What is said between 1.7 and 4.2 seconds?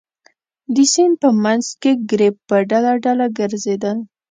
کې ګرېب په ډله ډله ګرځېدل.